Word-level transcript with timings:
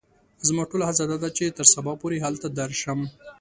زما 0.47 0.63
ټوله 0.69 0.83
هڅه 0.89 1.03
دا 1.11 1.17
ده 1.23 1.29
چې 1.37 1.55
تر 1.57 1.65
سبا 1.73 1.93
پوري 2.01 2.19
هلته 2.25 2.47
درشم. 2.59 2.99